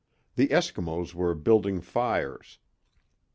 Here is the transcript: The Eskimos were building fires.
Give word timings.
The 0.33 0.47
Eskimos 0.47 1.13
were 1.13 1.35
building 1.35 1.79
fires. 1.79 2.57